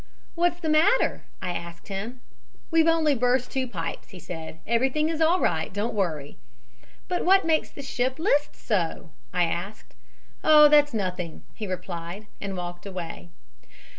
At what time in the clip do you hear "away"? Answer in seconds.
12.87-13.29